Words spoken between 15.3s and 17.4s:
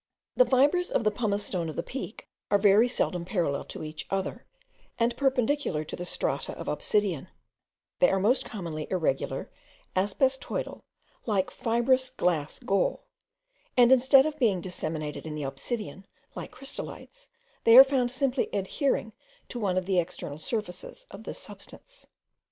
the obsidian, like crystalites,